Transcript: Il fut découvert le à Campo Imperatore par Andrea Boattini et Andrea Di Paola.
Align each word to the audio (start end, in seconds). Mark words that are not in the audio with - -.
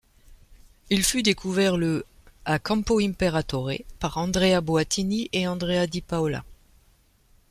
Il 0.89 1.03
fut 1.03 1.21
découvert 1.21 1.77
le 1.77 2.07
à 2.45 2.57
Campo 2.57 2.99
Imperatore 2.99 3.69
par 3.99 4.17
Andrea 4.17 4.59
Boattini 4.59 5.29
et 5.31 5.47
Andrea 5.47 5.85
Di 5.85 6.01
Paola. 6.01 6.43